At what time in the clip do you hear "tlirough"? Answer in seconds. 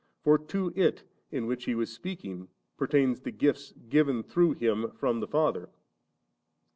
4.23-4.57